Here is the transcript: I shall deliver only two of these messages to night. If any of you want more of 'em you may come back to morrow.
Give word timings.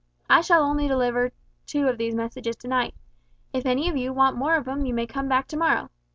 I 0.27 0.41
shall 0.41 0.61
deliver 0.73 1.19
only 1.19 1.31
two 1.67 1.87
of 1.87 1.99
these 1.99 2.15
messages 2.15 2.55
to 2.55 2.67
night. 2.67 2.95
If 3.53 3.67
any 3.67 3.87
of 3.87 3.95
you 3.95 4.11
want 4.11 4.35
more 4.35 4.55
of 4.55 4.67
'em 4.67 4.83
you 4.87 4.95
may 4.95 5.05
come 5.05 5.27
back 5.27 5.47
to 5.49 5.57
morrow. 5.57 5.91